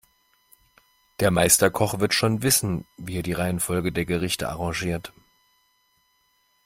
[1.19, 5.13] Der Meisterkoch wird schon wissen, wie er die Reihenfolge der Gerichte arrangiert.